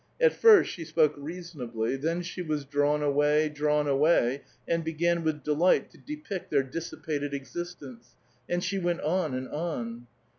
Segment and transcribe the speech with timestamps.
[0.19, 5.43] At first she spoke reasonably; then she wns drawn away, drawn away, and began with
[5.43, 8.15] delight to depict their dissipated existence,
[8.49, 10.07] and she went on and on.